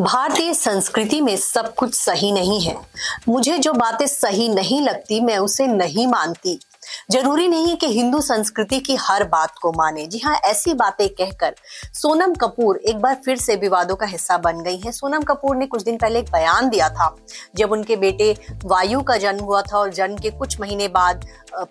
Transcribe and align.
भारतीय 0.00 0.54
संस्कृति 0.54 1.20
में 1.20 1.36
सब 1.36 1.74
कुछ 1.74 1.94
सही 1.94 2.32
नहीं 2.32 2.60
है। 2.60 2.76
मुझे 3.28 3.58
जो 3.58 3.72
बातें 3.72 4.06
सही 4.06 4.48
नहीं 4.48 4.80
लगती, 4.80 5.20
मैं 5.20 5.38
उसे 5.38 5.66
नहीं 5.66 6.06
मानती। 6.06 6.60
ज़रूरी 7.12 7.48
नहीं 7.48 7.68
है 7.68 7.76
कि 7.76 7.86
हिंदू 7.88 8.20
संस्कृति 8.22 8.78
की 8.80 8.96
हर 9.00 9.24
बात 9.26 9.58
को 9.58 9.72
माने। 9.72 10.06
जी 10.06 10.18
हाँ 10.18 10.34
ऐसी 10.44 10.74
बातें 10.74 11.08
कहकर 11.10 11.54
सोनम 11.94 12.34
कपूर 12.36 12.76
एक 12.78 12.98
बार 12.98 13.14
फिर 13.24 13.36
से 13.38 13.56
विवादों 13.58 13.96
का 13.96 14.06
हिस्सा 14.06 14.38
बन 14.38 14.62
गई 14.62 14.76
हैं। 14.76 14.92
सोनम 14.92 15.22
कपूर 15.22 15.56
ने 15.56 15.66
कुछ 15.66 15.82
दिन 15.82 15.96
पहले 15.98 16.18
एक 16.18 16.30
बयान 16.32 16.68
दिया 16.68 16.88
था, 16.90 17.14
जब 17.56 17.72
उनके 17.72 17.96
बेटे 17.98 18.34
वायु 18.64 19.00
का 19.02 19.16
जन्म 19.18 19.44
हुआ 19.44 19.62
था 19.62 19.78
और 19.78 19.92
जन्म 19.92 20.16
के 20.16 20.30
कुछ 20.32 20.60
महीने 20.60 20.88
बाद 20.90 21.26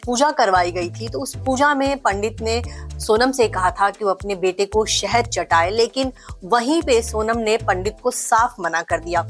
पूजा 0.05 0.32
करवाई 0.32 0.71
गई 0.71 0.89
थी 0.91 1.07
तो 1.09 1.21
उस 1.21 1.36
पूजा 1.45 1.73
में 1.75 1.97
पंडित 1.99 2.41
ने 2.41 2.61
सोनम 2.99 3.31
से 3.31 3.47
कहा 3.49 3.71
था 3.71 3.89
कि 3.89 4.05
वो 4.05 4.11
अपने 4.11 4.36
बेटे 4.38 4.65
को 4.67 4.86
शहद 4.88 5.27
चटाए, 5.27 5.70
लेकिन 5.71 6.11
वहीं 6.45 6.81
पे 6.81 7.01
सोनम 7.04 7.39
ने 7.39 7.57
पंडित 7.59 7.97
को 8.04 8.11
साफ़ 8.13 8.61
मना 8.61 8.81
कर 8.83 8.99
दिया। 8.99 9.27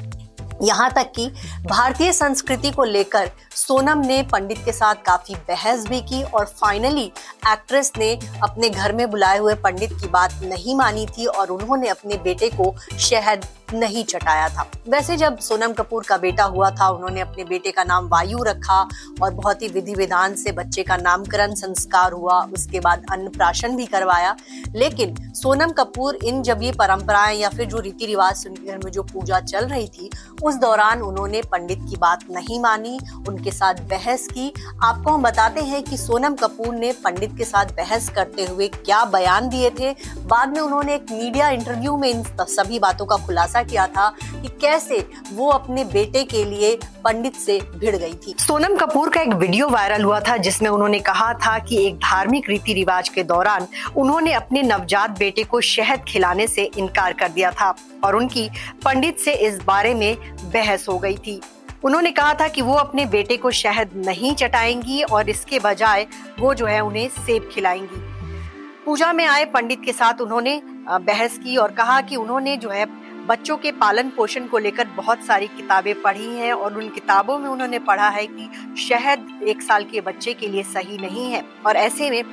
यहाँ 0.62 0.90
तक 0.92 1.12
कि 1.16 1.28
भारतीय 1.66 2.12
संस्कृति 2.14 2.72
को 2.72 2.84
लेकर 2.84 3.30
सोनम 3.56 4.00
ने 4.00 4.22
पंडित 4.24 4.58
के 4.66 4.72
साथ 4.72 5.04
काफ़ी 5.06 5.36
बहस 5.48 5.88
भी 5.88 6.02
की 6.02 6.22
और 6.24 6.46
फाइनली 6.54 7.06
एक्ट्रेस 7.52 7.92
ने 7.98 8.14
अपने 8.44 8.70
घर 8.70 8.96
में 8.96 9.10
बुलाए 9.10 9.38
हुए 9.38 9.56
पंडित 9.60 9.94
की 9.94 10.08
बात 10.10 10.40
नहीं 10.44 10.76
मानी 10.76 11.06
थी 11.08 11.26
और 11.28 11.52
उन्होंने 11.52 11.88
अपने 11.88 12.18
बेटे 12.24 12.50
को 12.52 12.74
शहद 13.00 13.46
नहीं 13.74 14.04
चटाया 14.04 14.50
था। 14.50 14.72
वैसे 14.90 15.18
जब 15.18 15.38
सोनम 15.40 15.74
कपूर 15.74 16.04
का 16.04 16.18
बेटा 16.18 16.44
हुआ 16.44 16.70
था, 16.72 16.90
उन्होंने 16.90 17.22
अपने 17.22 17.44
बेटे 17.44 17.72
का 17.72 17.84
नाम 17.84 18.08
वायु 18.08 18.44
रखा 18.44 18.88
और 19.22 19.34
बहुत 19.34 19.62
ही 19.62 19.68
विधि 19.68 19.94
विधान 19.94 20.36
से 20.36 20.52
बच्चे 20.52 20.84
का 20.84 20.98
नामकरण 20.98 21.54
संस्कार 21.54 22.12
हुआ, 22.12 22.42
उसके 22.54 22.80
बाद 22.80 23.06
अन्नप्राशन 23.12 23.76
भी 23.76 23.86
करवाया। 23.86 24.36
लेकिन 24.76 25.16
सोनम 25.34 25.72
कपूर 25.72 26.16
इन 26.16 26.42
जब 26.42 26.64
ये 26.64 26.72
परंपराएँ 26.72 27.38
या 27.38 27.50
फिर 27.50 27.66
जो 27.66 27.80
रीति 27.80 28.06
रिवाज 28.06 28.48
घर 28.48 28.78
में 28.86 28.92
जो 28.92 29.04
पूजा 29.04 29.40
चल 29.40 29.66
रही 29.66 29.88
थी, 29.88 30.10
उस 30.44 30.56
दौरान 30.56 31.02
उन्होंने 31.02 31.42
पंडित 31.42 31.80
की 31.90 31.96
बात 31.96 32.20
नहीं 32.32 32.60
मानी, 32.60 33.00
उनके 33.28 33.52
साथ 33.52 33.74
बहस 33.74 34.28
की। 34.28 34.54
आपको 34.84 35.12
हम 35.12 35.24
बताते 35.24 35.62
हैं 35.62 35.84
कि 35.84 35.98
सोनम 35.98 36.36
कपूर 36.36 36.76
ने 36.76 36.92
पंडित 36.92 37.38
के 37.38 37.44
साथ 37.44 37.66
बहस 37.66 38.10
करते 38.10 38.46
हुए 38.46 38.68
क्या 38.68 39.06
बयान 39.06 39.50
दिए 39.50 39.70
थे। 39.70 39.96
बाद 40.26 40.50
में 40.50 40.62
उन्होंने 40.62 40.96
एक 40.96 41.06
मीडिया 41.12 41.50
इंटरव्यू 41.50 41.98
में 41.98 42.10
इन 42.10 42.24
सभी 42.40 42.80
बातों 42.80 43.06
का 43.06 43.16
खुलासा 43.16 43.59
किया 43.64 43.86
था 43.88 44.10
कि 44.32 44.48
कैसे 44.62 44.98
वो 45.34 45.50
अपने 45.50 45.84
बेटे 45.86 46.24
के 46.24 46.44
लिए 46.46 46.76
पंडित 47.04 47.36
से 47.36 47.60
भिड़ 47.76 47.96
गई 47.96 48.14
थी। 48.18 48.36
सोनम 48.40 48.76
कपूर 48.78 49.10
का 49.10 49.22
एक 49.22 49.34
वीडियो 49.34 49.68
वायरल 49.70 50.04
हुआ 50.04 50.20
था, 50.20 50.38
जिसमें 50.38 50.70
उन्होंने 50.70 51.00
कहा 51.02 51.34
था 51.36 51.58
कि 51.60 51.86
एक 51.88 51.96
धार्मिक 51.98 52.50
रीति 52.50 52.74
रिवाज 52.74 53.10
के 53.10 53.24
दौरान 53.24 53.68
उन्होंने 53.98 54.34
अपने 54.34 54.62
नवजात 54.64 55.18
बेटे 55.20 55.44
को 55.44 55.62
शहद 55.62 56.04
खिलाने 56.08 56.48
से 56.48 56.70
इनकार 56.78 57.14
कर 57.14 57.30
दिया 57.30 57.52
था 57.52 57.74
और 58.04 58.16
उनकी 58.16 58.50
पंडित 58.86 59.20
से 59.20 59.34
इस 59.48 59.60
बारे 59.64 59.94
में 59.94 60.16
बहस 60.44 60.88
हो 60.90 60.98
गई 61.00 61.18
थी। 61.18 61.40
उन्होंने 61.84 62.12
कहा 62.12 62.34
था 62.34 62.48
कि 62.48 62.62
वो 62.62 62.74
अपने 62.74 63.06
बेटे 63.06 63.38
को 63.38 63.52
शहद 63.52 63.92
नहीं 63.96 64.34
चटाएँगी 64.36 65.02
और 65.04 65.30
इसके 65.30 65.60
बजाय 65.60 66.06
वो 66.40 66.54
जो 66.54 66.66
है 66.66 66.80
उन्हें 66.80 67.08
सेब 67.10 67.50
खिलाएँगी। 67.54 68.08
पूजा 68.86 69.12
में 69.14 69.26
आए 69.26 69.46
पंडित 69.46 69.82
के 69.86 69.92
साथ 69.92 70.22
उन्होंने 70.22 70.62
बहस 70.90 71.38
की 71.38 71.56
और 71.58 71.72
कहा 71.72 72.00
कि 72.02 72.16
उन्होंने 72.16 72.56
जो 72.58 72.70
है 72.70 72.86
बच्चों 73.30 73.56
के 73.58 73.72
पालन 73.72 74.10
पोषण 74.10 74.46
को 74.48 74.58
लेकर 74.58 74.88
बहुत 74.96 75.24
सारी 75.24 75.48
किताबें 75.48 76.02
पढ़ी 76.02 76.28
हैं 76.28 76.54
और 76.54 76.78
उन 76.78 76.88
किताबों 76.90 77.38
में 77.40 77.48
उन्होंने 77.50 77.80
पढ़ा 77.80 78.08
है 78.10 78.26
कि 78.28 78.50
शहद 78.82 79.28
एक 79.48 79.62
साल 79.62 79.84
के 79.84 80.02
बच्चे 80.02 80.34
के 80.34 80.48
लिए 80.48 80.64
सही 80.66 80.98
नहीं 80.98 81.32
है। 81.32 81.44
और 81.66 81.76
ऐसे 81.78 82.10
में 82.10 82.24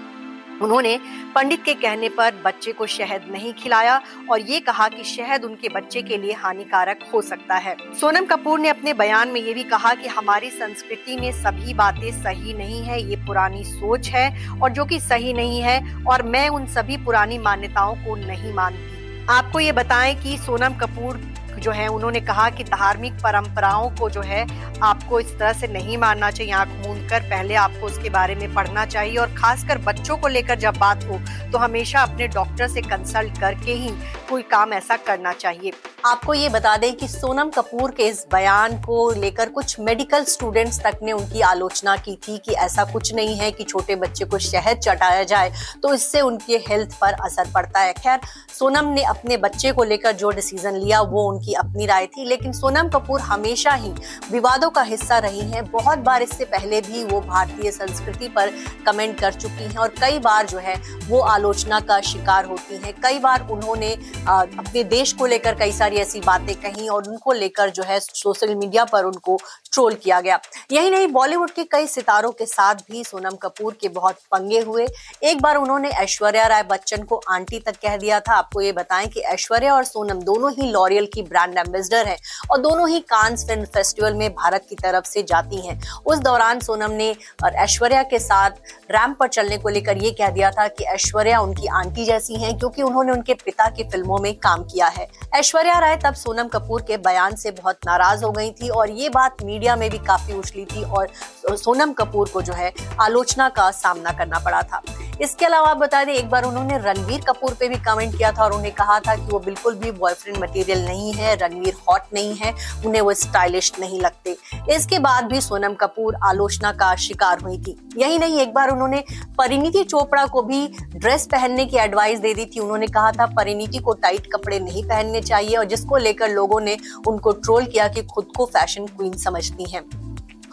उन्होंने 0.63 0.99
पंडित 1.35 1.65
के 1.65 1.75
कहने 1.75 2.09
पर 2.09 2.35
बच्चे 2.45 2.73
को 2.73 2.87
शहद 2.87 3.27
नहीं 3.31 3.53
खिलाया 3.53 4.01
और 4.31 4.41
ये 4.41 4.61
कहा 4.61 4.89
कि 4.89 5.05
शहद 5.05 5.45
उनके 5.45 5.69
बच्चे 5.69 6.03
के 6.03 6.19
लिए 6.19 6.33
हानिकारक 6.35 7.05
हो 7.15 7.23
सकता 7.23 7.57
है। 7.57 7.77
सोनम 8.01 8.27
कपूर 8.27 8.61
ने 8.61 8.69
अपने 8.69 8.95
बयान 8.95 9.29
में 9.29 9.41
ये 9.41 9.55
भी 9.55 9.65
कहा 9.67 9.95
कि 9.95 10.09
हमारी 10.09 10.51
संस्कृति 10.51 11.17
में 11.17 11.31
सभी 11.35 11.75
बातें 11.75 12.11
सही 12.23 12.55
नहीं 12.55 12.83
है, 12.83 13.03
ये 13.03 13.17
पुरानी 13.27 13.65
सोच 13.67 14.09
है 14.09 14.59
और 14.61 14.71
जो 14.71 14.85
कि 14.85 15.01
सही 15.03 15.33
नहीं 15.35 15.61
है 15.63 16.05
और 16.05 16.23
मैं 16.25 16.49
उन 16.49 16.67
सभी 16.75 16.97
पुरानी 16.97 17.39
मान्यताओं 17.39 17.95
को 17.97 18.17
नहीं 18.17 18.53
मानती। 18.55 18.96
आपको 19.31 19.61
ये 19.61 19.73
बताएँ 19.73 20.15
कि 20.15 20.37
सोनम 20.39 20.75
कपूर 20.75 21.21
जो 21.61 21.71
है, 21.71 21.87
उन्होंने 21.89 22.21
कहा 22.21 22.49
कि 22.51 22.65
धार्मिक 22.65 23.15
परंपराओं 23.15 23.91
को 23.91 24.11
जो 24.11 24.21
है, 24.23 24.47
आपको 24.81 25.21
इस 25.21 25.39
तरह 25.39 25.53
से 25.53 25.67
नहीं 25.69 25.99
मानना 25.99 26.31
चाहिए, 26.31 26.53
आँख 26.53 26.87
मूंद 26.87 27.09
कर 27.11 27.21
पहले 27.31 27.55
आपको 27.57 27.87
उसके 27.87 28.11
बारे 28.11 28.35
में 28.35 28.55
पढ़ना 28.55 28.85
चाहिए 28.87 29.17
और 29.17 29.35
खासकर 29.35 29.79
बच्चों 29.83 30.17
को 30.17 30.29
लेकर 30.29 30.59
जब 30.59 30.77
बात 30.77 31.05
हो 31.05 31.19
तो 31.53 31.59
हमेशा 31.59 32.01
अपने 32.01 32.29
डॉक्टर 32.29 32.69
से 32.69 32.81
कंसल्ट 32.83 33.41
करके 33.41 33.73
ही 33.73 33.91
कोई 34.31 34.43
काम 34.45 34.73
ऐसा 34.73 34.97
करना 34.99 35.33
चाहिए। 35.33 35.73
आपको 36.05 36.35
ये 36.35 36.49
बता 36.49 36.77
दें 36.77 36.95
कि 36.97 37.09
सोनम 37.09 37.51
कपूर 37.51 37.91
के 37.91 38.07
इस 38.07 38.25
बयान 38.33 38.77
को 38.83 39.11
लेकर 39.13 39.49
कुछ 39.49 39.79
मेडिकल 39.81 40.25
स्टूडेंट्स 40.25 40.81
तक 40.81 40.99
ने 41.03 41.13
उनकी 41.13 41.41
आलोचना 41.43 41.97
की 41.97 42.15
थी 42.19 42.37
कि 42.39 42.55
ऐसा 42.55 42.85
कुछ 42.85 43.13
नहीं 43.15 43.37
है 43.37 43.51
कि 43.51 43.65
छोटे 43.65 43.97
बच्चे 43.97 44.25
को 44.25 44.39
शहद 44.41 44.79
चटाया 44.79 45.23
जाए 45.25 45.53
तो 45.83 45.95
इससे 45.95 46.21
उनके 46.21 46.57
हेल्थ 46.69 46.99
पर 47.01 47.13
असर 47.25 47.51
पड़ता 47.55 47.81
है। 47.81 47.93
खैर, 47.95 48.21
सोनम 48.59 48.89
ने 48.89 49.03
अपने 49.05 49.37
बच्चे 49.39 49.73
को 49.73 49.85
लेकर 49.85 50.13
जो 50.13 50.31
डिसीज़न 50.31 50.75
लिया, 50.75 51.01
वो 51.01 51.27
उनकी 51.47 51.55
अपनी 51.57 51.87
राय 51.87 52.07
थी, 52.07 52.25
लेकिन 52.25 52.53
सोनम 52.53 52.89
कपूर 52.89 53.21
हमेशा 53.21 53.73
ही 53.73 53.91
विवादों 54.31 54.71
का 54.71 54.83
हिस्सा 54.83 55.19
रही 55.19 55.41
हैं। 55.43 55.65
बहुत 55.67 55.99
बार 55.99 56.23
इससे 56.23 56.45
पहले 56.47 56.81
भी 56.81 57.05
वो 57.05 57.21
भारतीय 57.21 57.71
संस्कृति 57.71 58.29
पर 58.29 58.51
कमेंट 58.87 59.19
कर 59.21 59.33
चुकी 59.33 59.65
हैं 59.65 59.77
और 59.77 59.95
कई 60.01 60.19
बार 60.19 60.47
जो 60.47 60.59
है 60.59 60.75
वो 61.09 61.21
आलोचना 61.27 61.81
का 61.81 62.01
शिकार 62.03 62.45
होती 62.47 62.77
हैं। 62.77 62.93
कई 63.03 63.19
बार 63.19 63.47
उन्होंने 63.51 63.93
अपने 64.29 64.85
देश 64.87 65.13
को 65.13 65.27
लेकर 65.27 65.55
कई 65.55 65.73
सारी 65.73 65.97
ऐसी 65.97 66.21
बातें 66.21 66.55
कही 66.57 66.89
और 66.89 67.09
उनको 67.09 67.33
लेकर 67.35 67.71
जो 67.71 67.83
है 67.83 68.01
सोशल 68.01 68.55
मीडिया 68.55 68.85
पर 68.85 69.05
उनको 69.05 69.39
ट्रोल 69.73 69.95
किया 69.95 70.21
गया। 70.21 70.39
यही 70.73 70.91
नहीं, 70.91 71.09
बॉलीवुड 71.09 71.51
के 71.51 71.65
कई 71.65 71.87
सितारों 71.87 72.31
के 72.33 72.47
साथ 72.47 72.75
भी 72.91 73.03
सोनम 73.05 73.37
कपूर 73.43 73.77
के 73.81 73.89
बहुत 73.91 74.19
पंगे 74.33 74.61
हुए। 74.61 74.87
एक 75.23 75.43
बार 75.43 75.57
उन्होंने 75.57 75.89
ऐश्वर्या 75.97 76.47
राय 76.47 76.63
बच्चन 76.65 77.03
को 77.03 77.21
आंटी 77.31 77.59
तक 77.59 77.77
कह 77.83 77.97
दिया 77.97 78.21
था। 78.21 78.35
आपको 78.35 78.61
ये 78.61 78.73
बताएँ 78.73 79.07
कि 79.07 79.21
ऐश्वर्या 79.23 79.75
और 79.75 79.85
सोनम 79.85 80.21
दोनों 80.23 80.53
ही 80.53 80.71
लॉरियल 80.71 81.09
की 81.15 81.23
ब्रांड 81.37 81.59
एम्बेसडर 81.59 82.07
हैं 82.07 82.17
और 82.51 82.59
दोनों 82.59 82.89
ही 82.89 82.99
कांस 83.09 83.45
फ़िल्म 83.47 83.65
फेस्टिवल 83.75 84.15
में 84.15 84.29
भारत 84.35 84.67
की 84.69 84.77
तरफ़ 84.77 85.05
से 85.07 85.23
जाती 85.25 85.61
हैं। 85.61 85.79
उस 86.07 86.19
दौरान 86.21 86.61
सोनम 86.61 86.91
ने 86.93 87.11
और 87.45 87.55
ऐश्वर्या 87.65 88.03
के 88.05 88.19
साथ 88.21 88.51
रैम्प 88.91 89.17
पर 89.19 89.29
चलने 89.29 89.59
को 89.59 89.69
लेकर 89.69 89.97
ये 89.99 90.11
कह 90.13 90.31
दिया 90.31 90.51
था 90.51 90.67
कि 90.69 90.85
ऐश्वर्या 90.87 91.41
उनकी 91.41 91.67
आंटी 91.75 92.05
जैसी 92.05 92.35
हैं, 92.35 92.57
क्योंकि 92.59 92.83
उन्होंने 92.83 93.13
उनके 93.13 93.35
पिता 93.37 93.69
की 93.71 93.85
फ़िल्मों 93.85 94.19
में 94.19 94.33
काम 94.39 94.63
किया 94.65 94.87
है। 94.89 95.09
ऐश्वर्या 95.35 95.79
राय 95.79 95.97
तब 96.05 96.15
सोनम 96.15 96.49
कपूर 96.49 96.83
के 96.83 96.97
बयान 96.99 97.37
से 97.37 97.51
बहुत 97.53 97.79
नाराज़ 97.87 98.25
हो 98.25 98.31
गई 98.33 98.51
थी 98.53 98.69
और 98.71 98.91
ये 98.93 99.09
बात 99.11 99.43
मीडिया 99.45 99.77
में 99.77 99.89
भी 99.91 99.99
काफ़ी 100.07 100.35
उछली 100.35 100.65
थी 100.67 100.83
और 100.85 101.09
सोनम 101.57 101.93
कपूर 101.93 102.29
को 102.29 102.43
जो 102.43 102.53
है 102.53 102.73
आलोचना 103.01 103.49
का 103.51 103.71
सामना 103.73 104.13
करना 104.13 104.39
पड़ा 104.39 104.63
था। 104.63 104.83
इसके 105.23 105.45
अलावा 105.47 105.69
आप 105.69 105.77
बता 105.77 106.03
दें, 106.05 106.13
एक 106.13 106.29
बार 106.31 106.45
उन्होंने 106.45 106.79
रणवीर 106.79 107.21
कपूर 107.29 107.55
पे 107.61 107.69
भी 107.69 107.77
कमेंट 107.77 108.17
किया 108.17 108.31
था 108.33 108.45
और 108.45 108.53
उन्हें 108.53 108.73
कहा 108.75 108.99
था 109.01 109.15
कि 109.17 109.23
वो 109.23 109.39
बिल्कुल 109.39 109.75
भी 109.75 109.91
बॉयफ्रेंड 109.91 110.37
मटेरियल 110.39 110.85
नहीं 110.85 111.13
है, 111.13 111.35
रणवीर 111.37 111.75
हॉट 111.89 112.03
नहीं 112.15 112.35
है, 112.37 112.53
उन्हें 112.87 113.01
वो 113.01 113.13
स्टाइलिश 113.15 113.73
नहीं 113.81 114.01
लगते। 114.01 114.37
इसके 114.71 114.99
बाद 114.99 115.25
भी 115.25 115.41
सोनम 115.41 115.75
कपूर 115.75 116.17
आलोचना 116.25 116.73
का 116.73 116.95
शिकार 116.97 117.41
हुई 117.41 117.59
थी। 117.59 117.77
यही 117.97 118.19
नहीं, 118.19 118.41
एक 118.41 118.55
बार 118.55 118.71
उन्होंने 118.71 119.03
परिणीति 119.39 119.85
चोपड़ा 119.85 120.27
को 120.27 120.43
भी 120.43 120.67
ड्रेस 120.97 121.27
पहनने 121.27 121.67
की 121.67 121.77
एडवाइस 121.77 122.19
दे 122.19 122.35
दी 122.35 122.47
थी। 122.47 122.61
उन्होंने 122.61 122.87
कहा 122.87 123.13
था, 123.13 123.27
परिणीति 123.27 123.79
को 123.79 123.93
टाइट 123.93 124.27
कपड़े 124.35 124.59
नहीं 124.61 124.85
पहनने 124.85 125.21
चाहिए 125.21 125.57
और 125.57 125.65
जिसको 125.65 125.97
लेकर 125.97 126.31
लोगों 126.31 126.61
ने 126.61 126.79
उनको 127.09 127.33
ट्रोल 127.33 127.67
किया 127.67 127.89
कि 127.89 128.03
खुद 128.05 128.33
को 128.37 128.47
फ़ैशन 128.47 128.87
क्वीन 128.87 129.17
समझती 129.19 129.71
हैं। 129.71 130.06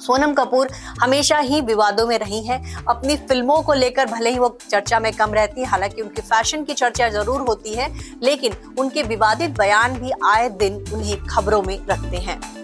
सोनम 0.03 0.33
कपूर 0.33 0.69
हमेशा 1.01 1.37
ही 1.39 1.61
विवादों 1.63 2.07
में 2.07 2.17
रही 2.19 2.41
हैं। 2.43 2.61
अपनी 2.85 3.15
फ़िल्मों 3.19 3.61
को 3.61 3.73
लेकर 3.73 4.05
भले 4.05 4.29
ही 4.29 4.39
वो 4.39 4.57
चर्चा 4.69 4.99
में 4.99 5.11
कम 5.13 5.33
रहती 5.33 5.61
है, 5.61 5.67
हालाँकि 5.67 6.01
उनके 6.01 6.21
फ़ैशन 6.21 6.63
की 6.63 6.73
चर्चा 6.73 7.09
ज़रूर 7.09 7.41
होती 7.41 7.73
है, 7.73 7.91
लेकिन 8.23 8.55
उनके 8.79 9.03
विवादित 9.03 9.57
बयान 9.57 9.97
भी 9.97 10.11
आए 10.27 10.49
दिन 10.51 10.83
उन्हें 10.93 11.17
खबरों 11.27 11.61
में 11.61 11.77
रखते 11.88 12.17
हैं। 12.17 12.62